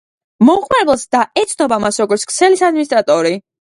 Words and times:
მომხმარებელს 0.47 1.03
და 1.15 1.21
ეცნობა 1.43 1.79
მას 1.85 2.03
როგორც 2.05 2.25
ქსელის 2.33 2.65
ადმინისტრატორი. 2.71 3.35